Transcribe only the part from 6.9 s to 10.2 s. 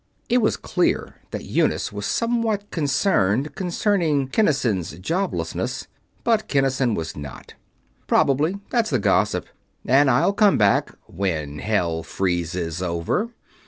was not. "Probably. That's the gossip. And